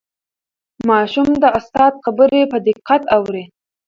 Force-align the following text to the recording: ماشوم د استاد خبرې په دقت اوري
ماشوم 0.89 1.29
د 1.43 1.43
استاد 1.57 1.93
خبرې 2.03 2.41
په 2.51 2.57
دقت 2.67 3.01
اوري 3.15 3.43